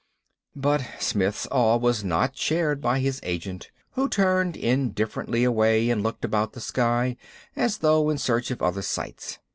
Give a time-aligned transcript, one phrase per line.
[0.55, 6.25] But Smith's awe was not shared by his agent, who turned indifferently away and looked
[6.25, 7.17] about the sky
[7.55, 9.37] as though in search of other sights.